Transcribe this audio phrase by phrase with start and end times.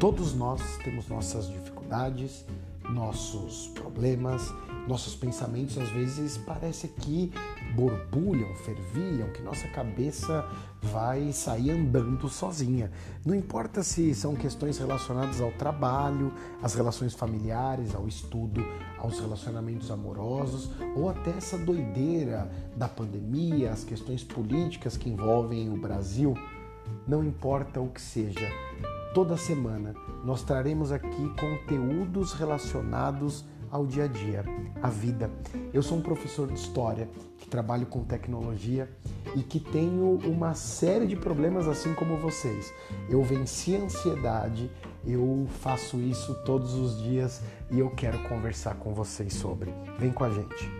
[0.00, 2.46] Todos nós temos nossas dificuldades,
[2.88, 4.50] nossos problemas,
[4.88, 7.30] nossos pensamentos às vezes parece que
[7.74, 10.48] borbulham, fervilham, que nossa cabeça
[10.80, 12.90] vai sair andando sozinha.
[13.26, 18.64] Não importa se são questões relacionadas ao trabalho, às relações familiares, ao estudo,
[18.96, 25.76] aos relacionamentos amorosos ou até essa doideira da pandemia, as questões políticas que envolvem o
[25.76, 26.34] Brasil.
[27.06, 28.50] Não importa o que seja,
[29.14, 34.44] toda semana nós traremos aqui conteúdos relacionados ao dia a dia,
[34.82, 35.30] à vida.
[35.72, 38.90] Eu sou um professor de história que trabalho com tecnologia
[39.36, 42.72] e que tenho uma série de problemas assim como vocês.
[43.08, 44.70] Eu venci a ansiedade,
[45.06, 47.40] eu faço isso todos os dias
[47.70, 49.72] e eu quero conversar com vocês sobre.
[49.98, 50.79] Vem com a gente.